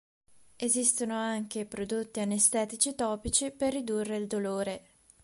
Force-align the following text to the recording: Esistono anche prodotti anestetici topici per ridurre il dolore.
Esistono 0.55 1.15
anche 1.15 1.67
prodotti 1.67 2.21
anestetici 2.21 2.95
topici 2.95 3.51
per 3.51 3.73
ridurre 3.73 4.15
il 4.17 4.25
dolore. 4.25 4.87